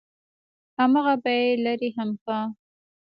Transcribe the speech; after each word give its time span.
همغه 0.77 1.13
به 1.23 1.31
يې 1.41 1.49
لرې 1.65 1.89
هم 1.97 2.09
کا. 2.23 2.39